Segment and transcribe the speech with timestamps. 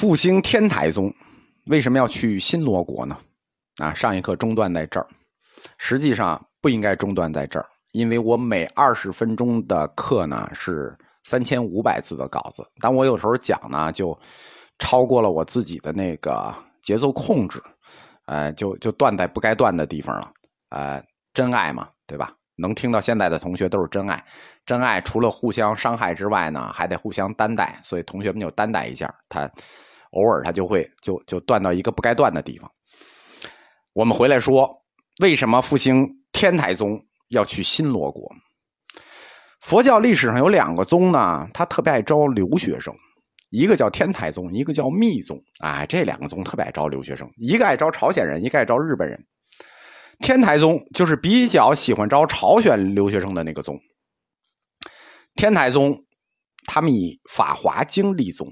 [0.00, 1.14] 复兴天台宗
[1.66, 3.18] 为什么要去新罗国呢？
[3.82, 5.06] 啊，上一课中断在这儿，
[5.76, 14.18] 实际上不应该中断在这儿，因为我每二十分钟的课呢是三千五百字的稿子，但我有时候讲呢就
[14.78, 17.62] 超过了我自己的那个节奏控制，
[18.24, 20.32] 呃，就就断在不该断的地方了，
[20.70, 21.04] 呃，
[21.34, 22.32] 真爱嘛，对吧？
[22.56, 24.24] 能听到现在的同学都是真爱，
[24.64, 29.46] 真爱除了互相伤害之外呢，还得互相担待，所以同学们就担待一下，他
[30.10, 32.70] 偶尔他就会就就断到一个不该断的地方。
[33.92, 34.70] 我们回来说，
[35.20, 38.30] 为什么复兴天台宗要去新罗国？
[39.60, 42.94] 佛教历史上有两个宗呢，他特别爱招留学生，
[43.50, 45.38] 一个叫天台宗，一个叫密宗。
[45.58, 49.22] 哎，这两个宗特别爱招留学生，一个爱招朝鲜人，一个爱招日本人。
[50.20, 53.78] 天台宗就是比较喜欢招朝鲜留学生的那个宗。
[55.34, 56.04] 天台宗，
[56.66, 58.48] 他们以《法华经》立宗，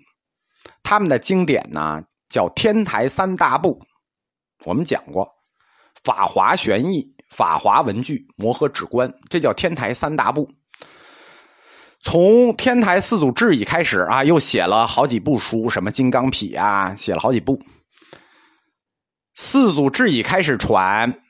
[0.82, 3.80] 他们的经典呢叫天台三大部。
[4.64, 5.24] 我们讲过，
[6.02, 7.02] 《法华玄义》
[7.36, 10.50] 《法华文具》《摩诃止观》，这叫天台三大部。
[12.00, 17.60] 从天台四祖智已开始啊，又写了好几部书，什么《金刚毗》啊，写了好几部。
[19.34, 21.22] 四祖智已开始传。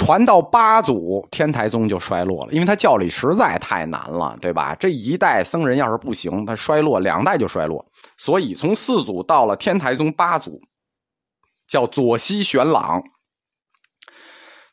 [0.00, 4.74] 传到八祖，天台宗就衰落了，因为他教理实在太难了，对吧？
[4.76, 7.84] 这一代僧人要是不行，他衰落，两代就衰落。
[8.16, 10.58] 所以从四祖到了天台宗八祖，
[11.68, 13.02] 叫左西玄朗，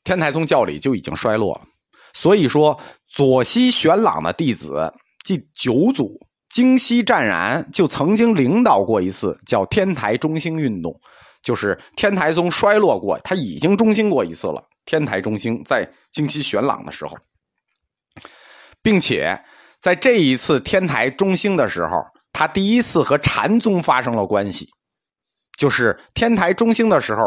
[0.05, 1.61] 天台宗教理就已经衰落了。
[2.13, 4.93] 所以说，左西玄朗的弟子，
[5.25, 6.17] 即九祖
[6.49, 10.97] 京西湛然，就曾经领导过一次叫天台中兴运动，
[11.41, 14.63] 就是天台宗衰落过，他已经中兴过一次了。
[14.85, 17.17] 天台中兴在京西玄朗的时候，
[18.81, 19.37] 并且
[19.81, 21.97] 在这一次天台中兴的时候，
[22.31, 24.67] 他第一次和禅宗发生了关系。
[25.57, 27.21] 就是天台中兴的时候，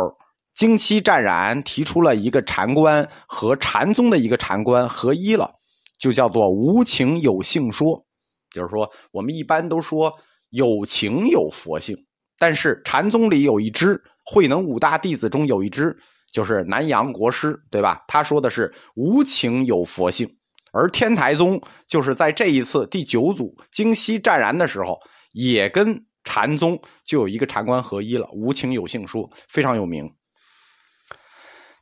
[0.54, 5.52] 京西湛然提出了一个禅观和禅宗的一个禅观合一了，
[5.98, 8.04] 就叫做无情有性说。
[8.50, 10.12] 就是说，我们一般都说
[10.50, 11.96] 有情有佛性，
[12.40, 15.96] 但是禅宗里有一支慧能五大弟子中有一支。
[16.32, 18.04] 就是南阳国师，对吧？
[18.06, 20.32] 他说的是无情有佛性，
[20.72, 24.96] 而天台宗就是在这一次第九祖京西湛然的时候，
[25.32, 30.08] 也跟禅宗就有一个禅观合一了，无情有性说非常有名。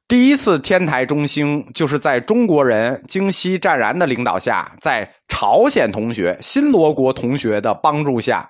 [0.09, 8.49] 第一次天台中兴，就是在中国人京西湛然的领导下，在朝鲜同学、新罗国同学的帮助下，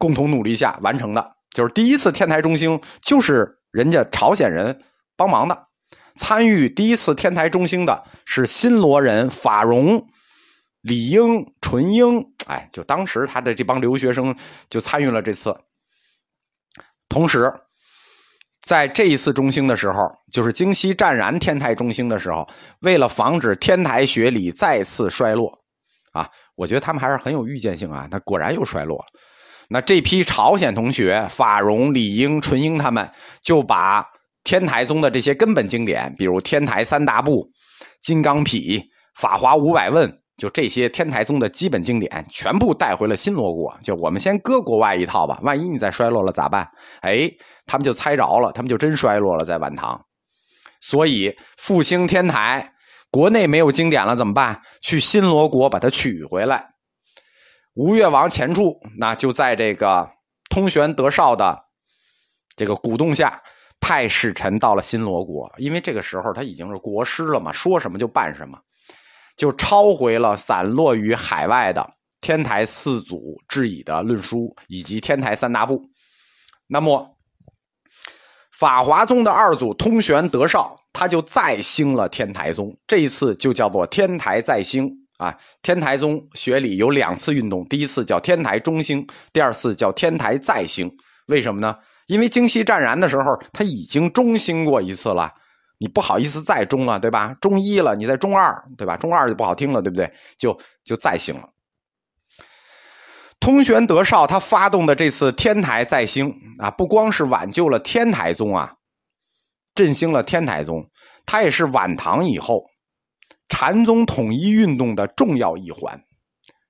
[0.00, 1.32] 共同努力下完成的。
[1.50, 4.76] 就是第一次天台中兴，就是人家朝鲜人。
[5.16, 5.66] 帮忙的，
[6.16, 10.02] 参与第一次天台中兴的是新罗人法荣、
[10.80, 14.34] 李英、纯英，哎，就当时他的这帮留学生
[14.70, 15.54] 就参与了这次。
[17.10, 17.52] 同时，
[18.62, 22.48] 在这一次中兴的时候，就是京西湛然天台中兴的时候，
[22.80, 25.52] 为了防止天台学理再次衰落，
[26.12, 28.08] 啊，我觉得他们还是很有预见性啊。
[28.10, 29.04] 那果然又衰落了。
[29.70, 33.10] 那这批朝鲜同学法荣、李英、纯英他们
[33.42, 34.04] 就把。
[34.42, 37.46] 天台宗的这些根本经典，比如天台三大部、
[38.00, 38.82] 金刚毗、
[39.14, 43.78] 法华五百问，就这些天台宗的基本经典，全部带回了新罗国。
[43.82, 46.66] 就我们先搁国外一套吧，万一你再衰落了咋办？
[47.02, 47.30] 哎，
[47.66, 50.00] 他们就猜着了，他们就真衰落了，在晚唐。
[50.80, 52.72] 所以复兴天台，
[53.10, 54.58] 国内没有经典了怎么办？
[54.80, 56.64] 去新罗国把它取回来。
[57.74, 60.10] 吴越王钱俶，那就在这个
[60.48, 61.58] 通玄德绍的
[62.56, 63.42] 这个鼓动下。
[63.82, 68.58] 派使臣到了新罗国，因为这个时候他已经是国师了嘛，说什么就办什么，
[69.38, 75.82] 就抄回了散落于海外的天台四祖致以的论书以及天台三大部。
[76.66, 77.16] 那么，
[78.52, 85.36] 法华宗的二祖通玄德绍，他就再兴了天台宗，这一次就叫做天台再兴啊。
[85.62, 90.90] 天台宗学里有两次运动，第一次叫天台中兴，第二次叫天台再兴。
[91.26, 91.76] 为什么呢？
[92.06, 95.32] 因为京西湛然的时候，他已经中兴过一次了，
[95.78, 97.32] 你不好意思再中了，对吧？
[97.40, 98.96] 中一了，你再中二，对吧？
[98.96, 100.12] 中二就不好听了，对不对？
[100.36, 101.48] 就就再兴了。
[103.38, 108.74] 通玄德绍他发动的这次天台再兴啊，不光是挽救了天台宗啊，
[109.74, 110.90] 振兴了天台宗，
[111.24, 112.64] 他也是晚唐以后
[113.50, 116.02] 禅宗统一运动的重要一环。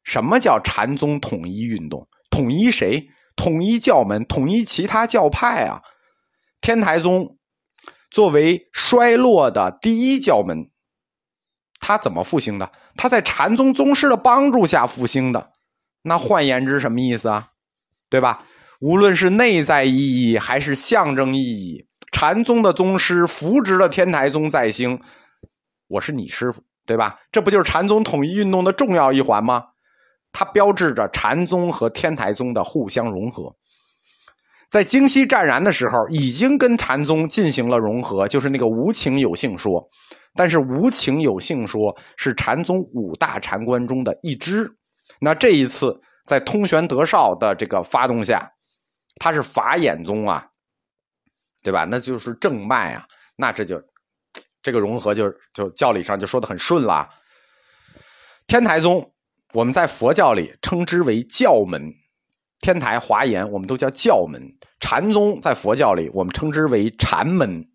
[0.03, 2.09] 什么叫禅宗统一运动？
[2.31, 3.07] 统一谁？
[3.37, 5.81] 统一教门，统一其他教派啊！
[6.61, 7.39] 天台宗
[8.11, 10.71] 作为衰落的第一教门，
[11.79, 12.73] 他怎么复兴的？
[12.97, 15.53] 他在禅宗宗师的帮助下复兴的。
[16.03, 17.51] 那换言之，什么意思啊？
[18.09, 18.45] 对吧？
[18.81, 25.01] 无论是内在意义还是象征意义，禅宗的宗师扶植了天台宗再兴，
[25.87, 27.17] 我是你师傅，对吧？
[27.31, 29.63] 这不就是禅宗统一运动的重要一环吗？
[30.33, 33.55] 它标志着禅宗和天台宗的互相融合。
[34.69, 39.81] 在京西湛然的时候，已经跟禅宗进行了融合，就是那个无情有性说。
[40.35, 44.69] 但是无情有性说是禅宗五大禅观中的一支。
[45.21, 45.97] 那这一次
[46.27, 48.51] 在通玄德绍的这个发动下，
[49.21, 50.45] 他是法眼宗啊，
[51.63, 51.87] 对吧？
[51.89, 53.81] 那就是正脉啊，那这就
[54.63, 57.09] 这个融合就就教理上就说的很顺了。
[58.47, 59.13] 天台宗
[59.53, 61.95] 我们在佛教里称之为教门。
[62.61, 64.39] 天台、华严，我们都叫教门；
[64.81, 67.67] 禅宗在佛教里，我们称之为禅门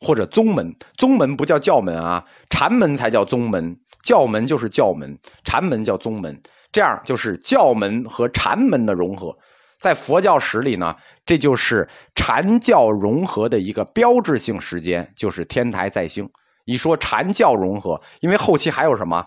[0.00, 0.74] 或者宗门。
[0.96, 3.78] 宗门不叫教门啊，禅门才叫宗门。
[4.02, 6.42] 教门就是教门，禅门叫宗门。
[6.72, 9.38] 这样就是教门和禅门的融合。
[9.78, 16.28] 在佛教史里呢，这就是禅教融合的一个标志性时间，就是天台再兴。
[16.64, 19.24] 一说禅教融合，因为后期还有什么？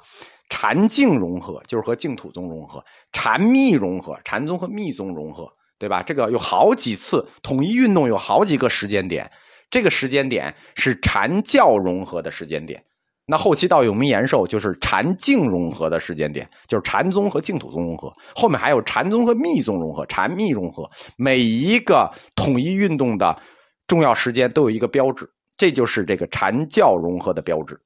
[0.50, 5.48] 禅净融合就是和净土宗融合，禅密融合，禅宗和密宗融合，
[5.78, 6.02] 对吧？
[6.02, 9.30] 这个有好几次统一运动，有好几个时间点，
[9.70, 12.84] 这个时间点是禅教融合的时间点。
[13.32, 18.12] 那后期到永明延寿就是禅净融合的时间点，就是禅宗和净土宗融合。
[18.34, 20.90] 后面还有禅宗和密宗融合，禅密融合。
[21.16, 23.40] 每一个统一运动的
[23.86, 27.80] 重要时间都有一个标志，这就是这个禅教融合的标志。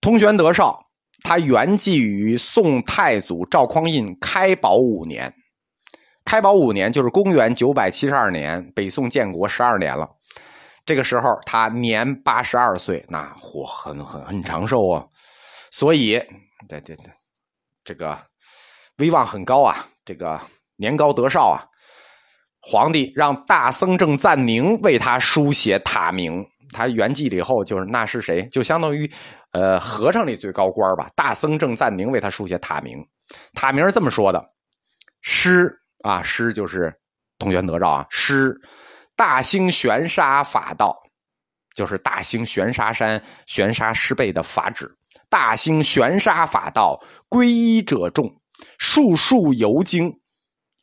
[0.00, 0.78] 通玄德绍，
[1.24, 5.34] 他圆寂于宋太祖赵匡胤开宝五年。
[6.24, 10.08] 开宝五年就是公元九百七十二年，北宋建国十二年了。
[10.86, 15.04] 这个时候他年八十二岁，那活很很很长寿啊。
[15.70, 16.18] 所以，
[16.68, 17.12] 对对对，
[17.84, 18.18] 这个
[18.96, 19.84] 威望很高啊。
[20.04, 20.40] 这个
[20.76, 21.66] 年高德少啊，
[22.60, 26.42] 皇帝让大僧正赞宁为他书写塔名。
[26.72, 28.46] 他圆寂了以后，就是那是谁？
[28.48, 29.10] 就相当于。
[29.52, 32.98] 呃，和尚里最高官吧，大僧正赞宁为他书写塔名，
[33.54, 34.50] 塔名是这么说的：
[35.22, 36.92] 师啊，师就是
[37.38, 38.54] 同玄德照啊，师
[39.16, 40.94] 大兴玄沙法道，
[41.74, 44.94] 就是大兴玄沙山玄沙师辈的法旨。
[45.28, 48.32] 大兴玄沙法道，皈依者众，
[48.78, 50.12] 数数游经。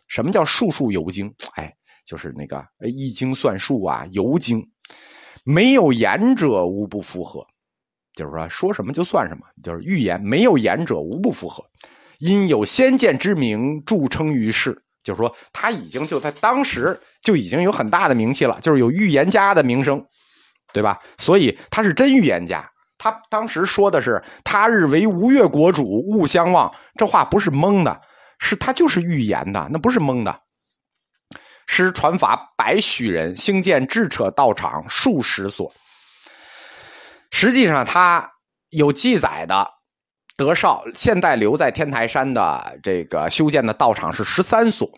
[0.07, 1.33] 什么叫数数游经？
[1.55, 1.73] 哎，
[2.05, 4.61] 就是那个易经算术啊，游经，
[5.45, 7.45] 没有言者无不符合。
[8.15, 11.63] 就是说，说什么就算什么，就是预言没有言者无不符合，
[12.19, 14.83] 因有先见之明著称于世。
[15.03, 20.05] 就是说，他已经就在当时就已经有很大的名气了，就是有预言家的名声，
[20.71, 20.99] 对吧？
[21.17, 22.69] 所以他是真预言家。
[22.97, 28.01] 他当时说的是“他日为吴越国主，勿相忘”，这话不是蒙的，
[28.39, 30.39] 是他就是预言的，那不是蒙的。
[31.67, 35.73] 师传法百许人，兴建智扯道场数十所。
[37.31, 38.31] 实际上，他
[38.69, 39.69] 有记载的
[40.35, 44.89] 德绍现在留在天台山的这个修建的道场是十三所，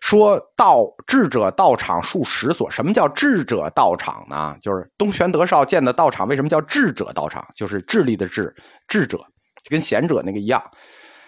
[0.00, 2.70] 说道智者道场数十所。
[2.70, 4.56] 什么叫智者道场呢？
[4.60, 7.46] 就是东玄德绍建的道场，为什么叫智者道场？
[7.54, 8.54] 就是智力的智，
[8.88, 9.20] 智者
[9.68, 10.62] 跟贤者那个一样，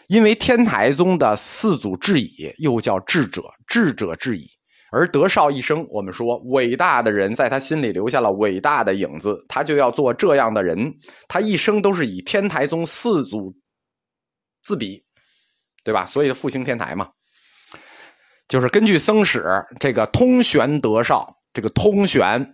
[0.09, 4.49] 因为天台宗的四祖智已又叫智者，智者智已。
[4.92, 10.92] 而德绍一生，我们说伟大的人在他心里留下了伟大的影子，他就要做这样的人。
[11.28, 13.54] 他一生都是以天台宗四祖
[14.64, 15.00] 自比，
[15.85, 16.04] 对吧？
[16.06, 17.09] 所以复兴天台嘛，
[18.49, 19.44] 就是根据僧史
[19.78, 22.44] 这个通玄德绍，这个通玄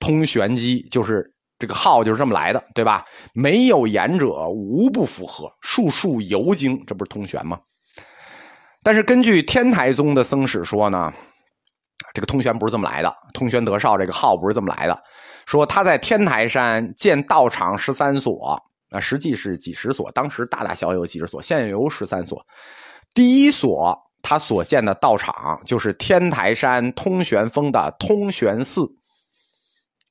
[0.00, 3.04] 通玄机，就是这个号就是这么来的，对吧？
[3.32, 7.60] 没有言者无不符合，数数游经，这不是通玄吗？
[8.82, 11.12] 但是根据天台宗的僧史说呢。
[12.14, 15.02] 这个通玄不是这么来的，通玄德绍这个号不是这么来的。
[15.46, 22.44] 说他在天台山建道场十三所，啊，实际是几十所，当时大大小小有几十所，现有十三所。
[23.14, 28.86] 第一所他所建的道场就是天台山通玄峰的通玄寺，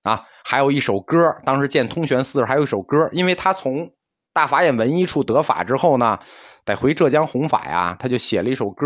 [0.04, 3.88] 啊，还有一首歌，当时建通玄寺还有一首歌，因为他从
[4.38, 6.20] 大法眼文一处得法之后呢。
[6.64, 8.86] 得回浙江弘法呀，他就写了一首歌，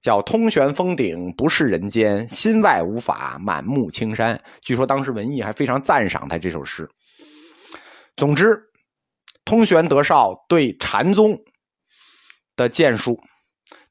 [0.00, 4.34] 叫《通玄峰顶不是人间，心外无法满目青山》。
[4.60, 6.88] 据说当时文艺还非常赞赏他这首诗。
[8.16, 8.60] 总之，
[9.44, 11.38] 通玄德绍对禅宗
[12.56, 13.16] 的建树，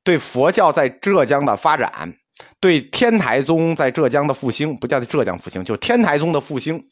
[0.03, 2.13] 对佛教在浙江的发展，
[2.59, 6.83] 对天台宗在浙江的复兴，不叫浙江复兴，就天台宗的复兴，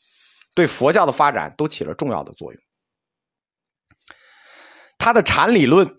[0.55, 2.61] 对佛教的发展都起了重要的作用。
[5.07, 5.89] 他的禅理论。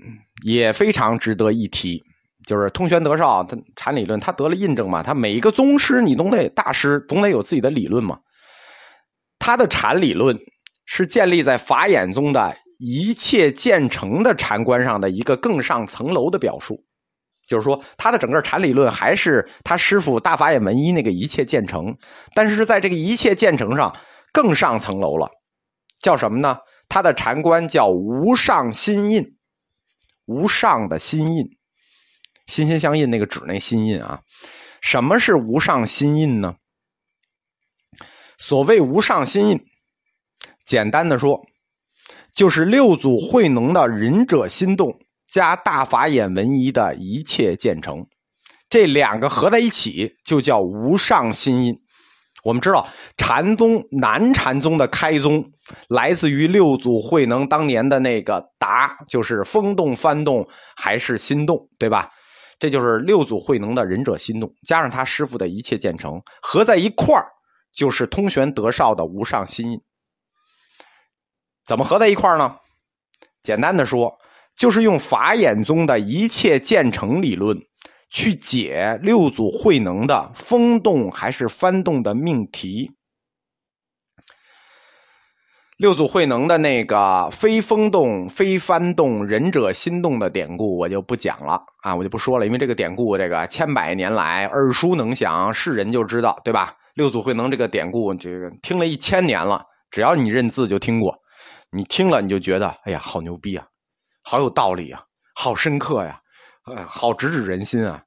[0.44, 2.00] 也非常值得一提
[2.46, 5.02] 就是通玄德绍，他禅理论，他得了印证嘛。
[5.02, 8.20] 他每一个宗师，你总得大师总得有自己的理论嘛。
[9.40, 10.38] 他的禅理论
[10.86, 16.84] 是建立在法眼宗的一切建成的禅观上的一个更上层楼的表述，
[17.48, 21.96] 就是说，他的整个禅理论还是他师傅大法眼文一那个一切建成，
[22.32, 23.96] 但是在这个一切建成上
[24.32, 25.28] 更上层楼了，
[26.00, 26.58] 叫什么呢？
[26.88, 29.36] 他的禅观叫无上心印，
[30.24, 31.58] 无上的心印。
[32.46, 34.22] 心心相印，那个指那心印啊？
[34.80, 36.56] 什么是无上心印呢？
[38.38, 39.66] 所谓无上心印，
[40.64, 41.44] 简单的说，
[42.32, 48.06] 就是六祖慧能的仁者心动加大法眼文一的一切建成，
[48.70, 51.82] 这两个合在一起就叫无上心印。
[52.48, 52.88] 我们知道
[53.18, 55.44] 禅宗南禅宗的开宗
[55.88, 62.10] 来自于六祖慧能当年的那个答，就是风动幡动还是心动，对吧？
[62.58, 67.26] 这就是六祖慧能的仁者心动，加上他师傅的一切建成，合在一块儿，
[67.70, 69.82] 就是通玄德绍的无上心。
[71.66, 72.56] 怎么合在一块儿呢？
[73.42, 74.16] 简单的说，
[74.56, 77.58] 就是用法眼宗的一切建成理论
[78.10, 82.92] 去解六祖慧能的风动还是翻动的命题。
[85.76, 96.74] 六祖慧能的那个“非风动，非翻动，仁者心动”的典故，我就不讲了啊，我就不说了，因为这个典故，这个千百年来耳熟能详，是人就知道，对吧？
[96.94, 101.16] 六祖慧能这个典故，这个听了一千年了，只要你认字就听过，
[101.70, 103.64] 你听了你就觉得，哎呀，好牛逼啊，
[104.24, 105.00] 好有道理啊，
[105.36, 106.20] 好深刻呀，
[106.74, 108.04] 哎，好直指人心啊！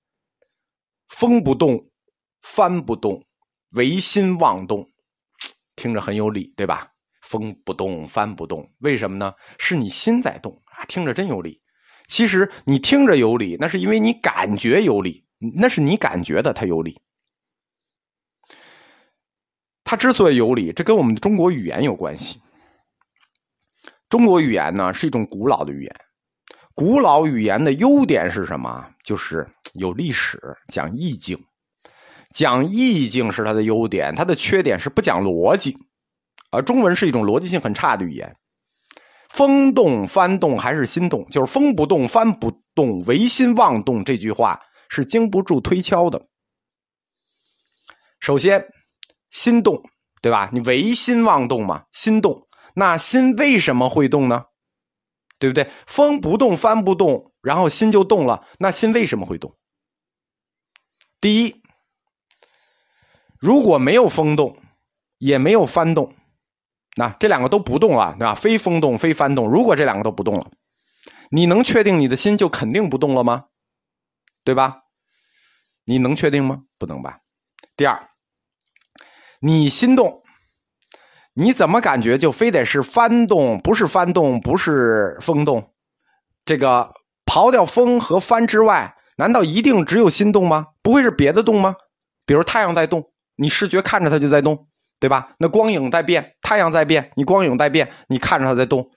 [1.10, 1.84] 风不动，
[2.42, 3.24] 帆不动，
[3.72, 4.90] 唯心妄动，
[5.76, 6.92] 听着很有理，对吧？
[7.22, 9.34] 风不动，帆不动，为什么呢？
[9.58, 10.86] 是你心在动啊！
[10.86, 11.62] 听着真有理。
[12.08, 15.26] 其实你听着有理，那是因为你感觉有理，
[15.56, 17.00] 那是你感觉的，它有理。
[19.84, 22.42] 它之所以有理，这跟我们的中国语言有关系。
[24.10, 25.96] 中国语言呢是一种古老的语言，
[26.76, 28.88] 古老语言的优点是什么？
[29.04, 31.38] 就是有历史，讲意境，
[32.34, 35.78] 讲意境是它的优点，它的缺点是不讲逻辑。
[36.50, 38.36] 而中文是一种逻辑性很差的语言，
[39.30, 44.04] 风动翻动还是心动，就是风不动翻不动，唯心妄动。
[44.04, 44.60] 这句话
[44.90, 46.22] 是经不住推敲的。
[48.20, 48.66] 首先，
[49.30, 49.82] 心动，
[50.22, 50.50] 对吧？
[50.54, 54.44] 你唯心妄动嘛，心动，那心为什么会动呢？
[55.42, 55.72] 对不对？
[55.88, 59.58] 风不动翻不动，然后心就动了，那心为什么会动？
[61.20, 61.64] 第一，
[63.40, 64.56] 如果没有风动，
[65.18, 66.14] 也没有翻动。
[66.96, 68.36] 那这两个都不动了，对吧？
[68.36, 69.50] 非风动，非翻动。
[69.50, 70.52] 如果这两个都不动了，
[71.32, 73.46] 你能确定你的心就肯定不动了吗？
[74.44, 74.84] 对吧？
[75.86, 76.66] 你能确定吗？
[76.78, 77.22] 不能吧。
[77.76, 78.10] 第二，
[79.40, 80.21] 你心动，
[81.42, 83.60] 你怎么感觉就非得是翻动？
[83.60, 85.72] 不是翻动，不是风动。
[86.46, 86.94] 这个
[87.26, 90.68] 刨掉风和翻之外，难道一定只有心动吗？
[90.84, 91.76] 不会是别的动吗？
[92.28, 94.68] 比如太阳在动，你视觉看着它就在动。
[95.00, 95.32] 对吧？
[95.40, 98.92] 那光影在变，太阳在变，你光影在变，你看着它在动，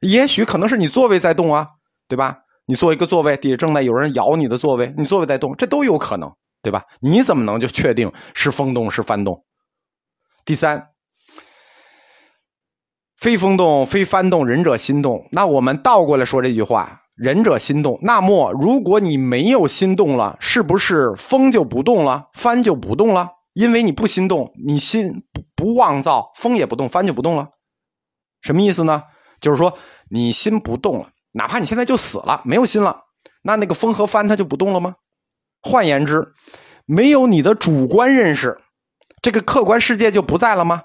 [0.00, 1.68] 也许可能是你座位在动啊，
[2.08, 2.38] 对吧？
[2.64, 6.32] 你坐一个座位，底下正在有人咬你的座位，你座位在动，这都有可能，
[6.62, 6.84] 对吧？
[7.02, 9.44] 你怎么能就确定是风动是翻动？
[10.46, 10.86] 第三，
[13.22, 15.28] 非风动非幡动，仁者心动。
[15.30, 17.96] 那我们倒过来说这句话，仁者心动。
[18.02, 23.28] 那么如果你没有心动了，是不是风就不动了，幡就不动了？
[23.52, 27.50] 因为你不心动，你心不不妄造，风也不动，帆就不动了。
[28.40, 29.04] 什么意思呢？
[29.40, 29.78] 就是说
[30.10, 33.02] 你心不动了，哪怕你现在就死了，没有心了，
[33.44, 34.96] 那那个风和帆它就不动了吗？
[35.62, 36.32] 换言之，
[36.86, 38.58] 没有你的主观认识，
[39.22, 40.82] 这个客观世界就不在了吗？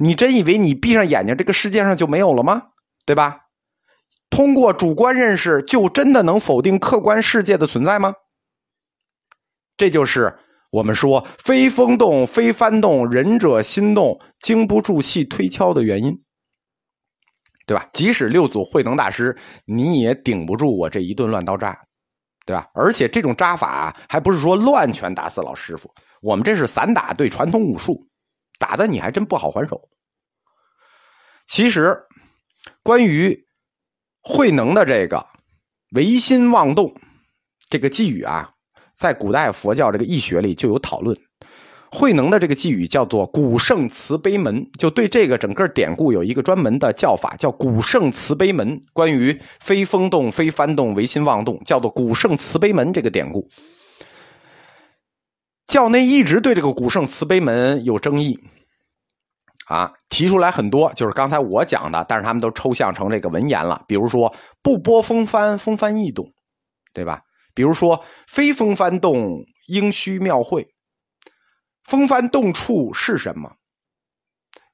[0.00, 2.62] 你真以为你闭上眼睛，这个世界上就没有了吗？
[3.06, 3.42] 对吧？
[4.30, 8.14] 通过主观认识，就真的能否定客观世界的存在吗？
[9.76, 10.38] 这就是。
[10.72, 16.22] 我们说，非风动，非翻动，仁者心动，经不住细推敲的原因，
[17.66, 17.88] 对吧？
[17.92, 21.76] 即使六祖慧能大师，你也顶不住我这一顿乱刀扎，
[22.46, 22.68] 对吧？
[22.72, 25.92] 而且这种扎法还不是说乱拳打死老师傅，
[26.22, 28.06] 我们这是散打对传统武术，
[28.60, 29.88] 打的你还真不好还手。
[31.48, 31.96] 其实，
[32.84, 33.44] 关于
[34.22, 35.26] 慧能的这个
[35.96, 36.94] 唯心妄动
[37.68, 38.52] 这个寄语啊。
[38.94, 41.18] 在古代佛教这个易学里就有讨论，
[41.90, 48.78] 慧能的这个寄语叫做“古圣慈悲门”，就对这个整个典故有一个专门的叫法，叫“古圣慈悲门”。
[48.92, 53.48] 关于非风动、非幡动、唯心妄动，叫做“古圣慈悲门”这个典故。
[55.70, 58.36] 教内一直对这个“古圣慈悲门”有争议，
[59.66, 63.84] 啊，提出来很多，就是刚才我讲的，但是他们都抽象成这个文言了。
[63.86, 64.34] 比如说
[64.64, 66.26] “不波风帆，风帆易动”，
[66.92, 67.22] 对吧？
[67.54, 70.66] 比如说“非风帆动，应须妙会”。
[71.88, 73.52] 风帆动处是什么？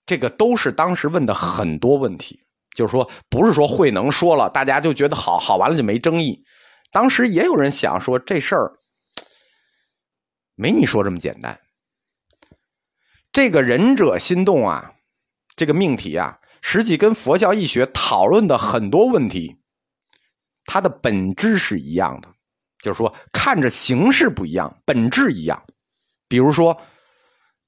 [0.06, 2.40] 这个都是当时问的很多问题，
[2.74, 6.42] 就是说，不是说慧能说了，大家就觉得好好完了就没争议。
[6.90, 8.72] 当时也有人想说这事儿
[10.56, 11.60] 没你说这么简单。
[13.30, 14.92] 这个仁者心动啊，
[15.54, 19.56] 这个命题啊，实际跟佛教义学讨论的很多问题，
[20.64, 22.28] 它的本质是一样的，
[22.82, 25.64] 就是说看着形式不一样，本质一样。
[26.26, 26.82] 比如说。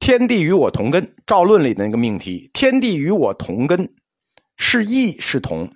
[0.00, 3.96] 天地与我同根，赵论里的那个命题，天地与我同根，
[4.56, 5.74] 是异是同，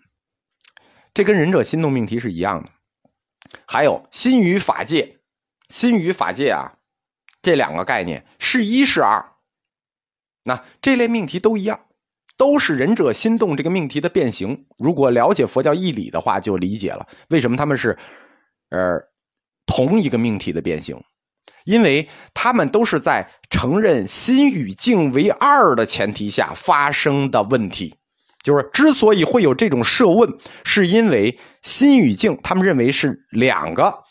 [1.13, 2.71] 这跟仁者心动命题是一样的。
[3.67, 5.19] 还有心与法界，
[5.69, 6.71] 心与法界啊，
[7.43, 9.23] 这两个概念是一是二，
[10.45, 11.81] 那这类命题都一样，
[12.37, 14.65] 都是仁者心动这个命题的变形。
[14.79, 17.99] 如果了解佛教义理的话，就理解了为什么他们是
[18.71, 18.99] 呃
[19.67, 20.99] 同一个命题的变形。
[21.65, 27.95] 因为他们都是在承认心与境为二的前提下发生的问题，
[28.43, 30.29] 就是之所以会有这种设问，
[30.65, 34.03] 是因为心与境他们认为是两个，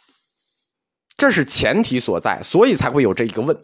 [1.21, 3.55] 这是前提所在，所以才会有这一个问。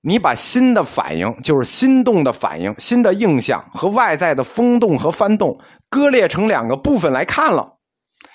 [0.00, 5.58] 你把心的反应，就是心动的反应、心的印象和外在的风动和翻动
[5.90, 7.80] 割裂成两个部分来看了。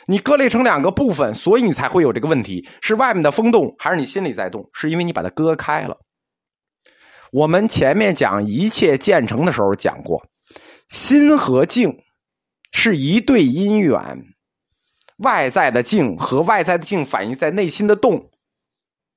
[0.08, 4.70] 你割裂成两个部分，所以你才会有这个问题：是外面的风动，还是你心里在动？
[4.74, 5.96] 是因为你把它割开了。
[7.32, 10.22] 我们前面讲一切建成的时候讲过，
[10.90, 11.98] 心和境
[12.74, 14.26] 是一对因缘，
[15.20, 18.30] 外在的境和外在的境反映在内心的动，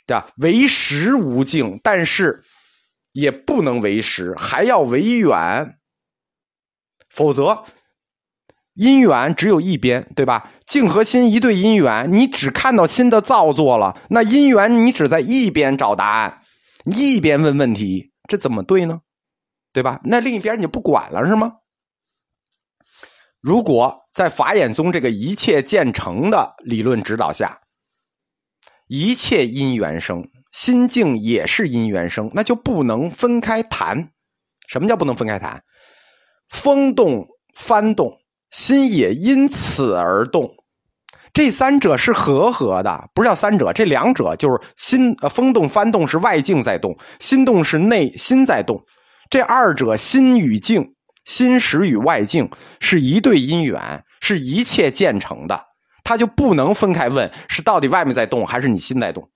[0.06, 0.26] 对吧？
[0.36, 2.44] 为实无境，但是
[3.12, 5.78] 也不能为实，还要为远，
[7.08, 7.64] 否则。
[8.74, 10.50] 因缘只有一边，对吧？
[10.64, 16.40] 境和心一对因缘，你只看到心的造作了，那因缘你只在一边找答案，
[16.86, 19.02] 一边问问题，这怎么对呢？
[19.74, 20.00] 对吧？
[20.04, 21.56] 那另一边你不管了是吗？
[23.42, 27.60] 如果在法眼宗这个一切建成的理论指导下，
[28.86, 34.10] 一切因缘生，心境也是因缘生，那就不能分开谈。
[34.68, 35.62] 什么叫不能分开谈？
[36.48, 38.18] 风动、翻动。
[38.50, 40.54] 心也因此而动，
[41.32, 48.84] 这三者是合合的，不是叫三者，这两者就是心呃风动翻动是外境在动，心动是内心在动，
[49.30, 55.66] 这二者心与境、心识与外境是一对因缘，是一切建成的，
[56.04, 59.30] 他就不能分开问是到底外面在动还是你心在动，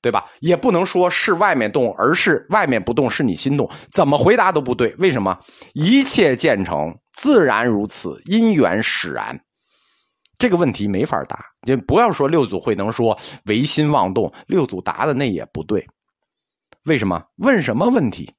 [0.00, 0.26] 对吧？
[0.40, 5.38] 也不能说是外面动，而是外面不动是你心动，怎么回答都不对，为什么？
[5.74, 6.98] 一切建成。
[7.12, 9.40] 自然如此，因缘使然。
[10.38, 15.84] 这个问题没法答，就不要说六祖慧能说唯心妄动，六祖答的那也不对。
[16.84, 17.24] 为什么？
[17.38, 18.32] 问什么问题？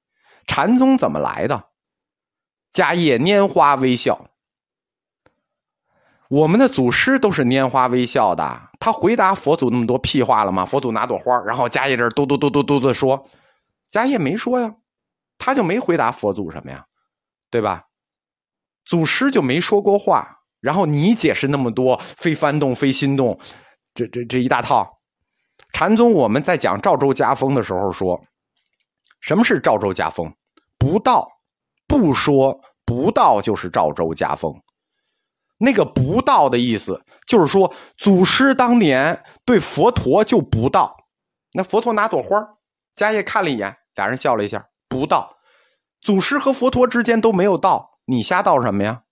[0.47, 1.61] 禅宗怎么来的？
[2.73, 4.29] 迦叶拈花微笑。
[6.29, 8.69] 我们的祖师都是拈花微笑的。
[8.79, 10.65] 他回答佛祖那么多屁话了吗？
[10.65, 13.27] 佛祖拿朵花，然后迦叶这嘟嘟嘟嘟嘟的说，
[13.91, 14.75] 迦叶没说呀，
[15.37, 16.85] 他就没回答佛祖什么呀，
[17.49, 17.85] 对吧？
[18.85, 23.39] 祖师就没说过话，然后你解释那么多非翻动非心动，
[23.93, 24.99] 这这这一大套。
[25.73, 28.23] 禅宗我们在讲赵州家风的时候说，
[29.19, 30.33] 什么是赵州家风？
[30.77, 31.27] 不道，
[31.89, 34.53] 不说不道就是赵州家风。
[35.57, 40.95] 那个不道的意思就是说，祖师当年对佛陀就不道。
[41.51, 42.37] 那佛陀拿朵花，
[42.95, 45.35] 迦叶看了一眼，俩人笑了一下，不道。
[45.99, 47.99] 祖师和佛陀之间都没有道。
[48.05, 49.03] 你瞎道什么呀？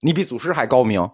[0.00, 1.10] 你比祖师还高明。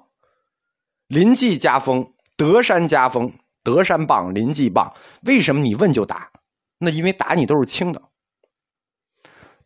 [1.09, 3.33] 临济家风，德山家风，
[3.65, 4.95] 德山棒，临济棒。
[5.23, 6.31] 为什么你问就打？
[6.79, 8.01] 那因为打你都是轻的。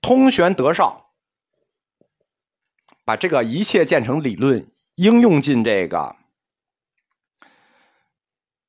[0.01, 1.13] 通玄德绍
[3.05, 6.17] 把这个一切建成理论应用进这个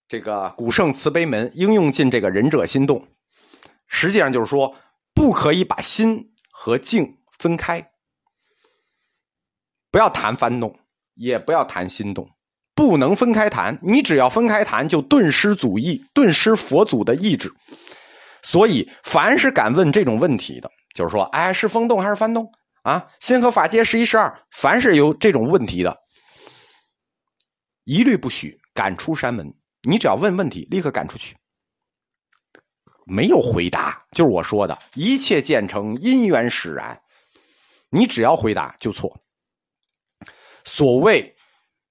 [0.08, 3.08] 这个古圣慈悲门，应用进这个仁者心动。
[3.88, 4.76] 实际上就是说，
[5.14, 7.92] 不可以把心和境分开。
[9.90, 10.80] 不要谈翻动，
[11.14, 12.30] 也不要谈心动，
[12.76, 13.80] 不能分开谈。
[13.82, 17.54] 你只要分开谈，就顿失祖意，顿失佛祖的意志。
[18.42, 22.52] 所以，凡是敢问这种问题的，就是说，哎，是风动还是幡动
[22.84, 23.08] 啊？
[23.20, 25.98] 心和法界十一十二，凡是有这种问题的，
[27.84, 29.54] 一律不许赶出山门。
[29.84, 31.36] 你只要问问题，立刻赶出去。
[33.06, 37.02] 没有回答，就是我说的，一切建成因缘使然。
[37.90, 39.20] 你只要回答就错。
[40.64, 41.36] 所谓，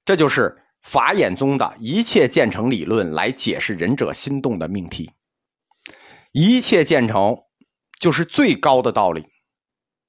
[0.05, 5.11] 这就是法眼宗的一切建成理论来解释仁者心动的命题。
[6.33, 7.37] 一切建成
[8.01, 9.25] 就是最高的道理，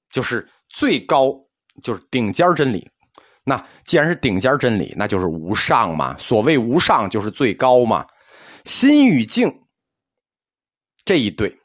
[0.10, 1.32] 就是最高，
[1.84, 2.90] 就是顶尖真理。
[3.44, 6.18] 那既然是顶尖真理，那就是无上嘛。
[6.18, 8.08] 所谓无上，就是最高嘛。
[8.66, 9.52] 心与境
[11.04, 11.60] 这一对，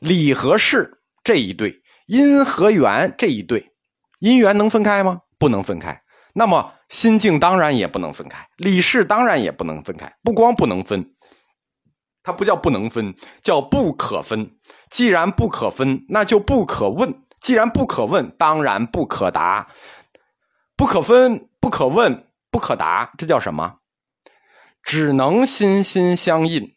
[0.00, 3.72] 理和事这一对，因和缘这一对，
[4.18, 5.20] 因缘能分开吗？
[5.38, 6.00] 不能分开。
[6.34, 10.12] 那么心境当然也不能分开，理事当然也不能分开。
[10.22, 11.14] 不光不能分，
[12.22, 14.52] 它不叫不能分，叫不可分。
[14.90, 17.22] 既然不可分，那就不可问。
[17.40, 19.68] 既然不可问，当然不可答。
[20.76, 23.76] 不可分，不可问，不可答，这叫什么？
[24.82, 26.74] 只能心心相印，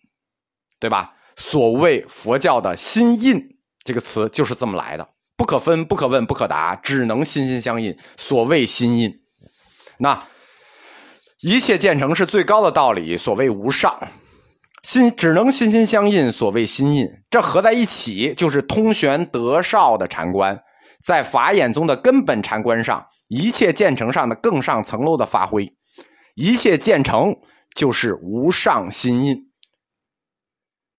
[0.79, 1.15] 对吧？
[1.35, 5.09] 所谓佛教的心印这个词就是这么来的。
[5.35, 7.97] 不可分，不可问，不可答，只能心心相印。
[8.17, 9.11] 所谓心印。
[9.97, 10.27] 那
[11.41, 13.97] 一切建成是最高的道理，所谓无上
[14.83, 17.07] 心，只能心心相印，所谓心印。
[17.29, 20.59] 这合在一起就是通玄德绍的禅观，
[21.01, 25.73] 在法眼宗的根本禅观上，一切建成上的更上层楼的发挥，
[26.35, 27.33] 一切建成
[27.73, 29.37] 就是无上心印。